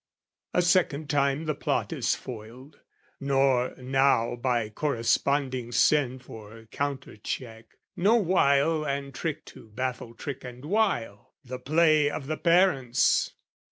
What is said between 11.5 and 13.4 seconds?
play of the parents!